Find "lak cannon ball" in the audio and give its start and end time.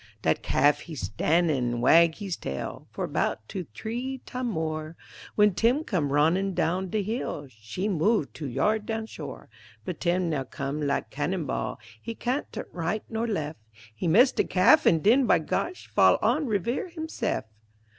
10.81-11.79